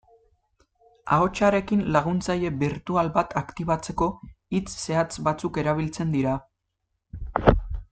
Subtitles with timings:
[1.17, 4.09] Ahotsarekin laguntzaile birtual bat aktibatzeko,
[4.59, 6.35] hitz zehatz batzuk erabiltzen dira.